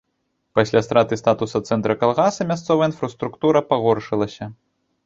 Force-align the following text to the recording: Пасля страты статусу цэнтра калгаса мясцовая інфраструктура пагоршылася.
Пасля 0.59 0.81
страты 0.87 1.19
статусу 1.21 1.61
цэнтра 1.75 1.97
калгаса 2.01 2.41
мясцовая 2.53 2.87
інфраструктура 2.95 3.65
пагоршылася. 3.75 4.55